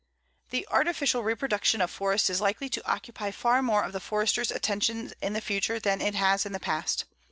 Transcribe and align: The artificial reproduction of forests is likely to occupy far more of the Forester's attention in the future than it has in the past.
The 0.49 0.67
artificial 0.71 1.21
reproduction 1.21 1.79
of 1.79 1.91
forests 1.91 2.27
is 2.31 2.41
likely 2.41 2.69
to 2.69 2.87
occupy 2.91 3.29
far 3.29 3.61
more 3.61 3.83
of 3.83 3.93
the 3.93 3.99
Forester's 3.99 4.49
attention 4.49 5.13
in 5.21 5.33
the 5.33 5.41
future 5.41 5.79
than 5.79 6.01
it 6.01 6.15
has 6.15 6.43
in 6.43 6.53
the 6.53 6.59
past. 6.59 7.05